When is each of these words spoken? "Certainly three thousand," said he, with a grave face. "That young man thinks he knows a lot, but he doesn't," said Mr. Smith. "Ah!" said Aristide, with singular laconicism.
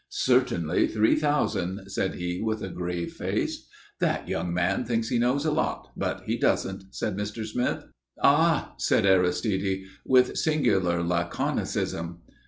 "Certainly 0.09 0.87
three 0.87 1.15
thousand," 1.15 1.91
said 1.91 2.15
he, 2.15 2.41
with 2.41 2.63
a 2.63 2.69
grave 2.69 3.13
face. 3.13 3.67
"That 3.99 4.27
young 4.27 4.51
man 4.51 4.83
thinks 4.83 5.09
he 5.09 5.19
knows 5.19 5.45
a 5.45 5.51
lot, 5.51 5.91
but 5.95 6.23
he 6.25 6.37
doesn't," 6.37 6.85
said 6.95 7.15
Mr. 7.15 7.45
Smith. 7.45 7.85
"Ah!" 8.23 8.73
said 8.77 9.05
Aristide, 9.05 9.83
with 10.03 10.35
singular 10.37 11.03
laconicism. 11.03 12.17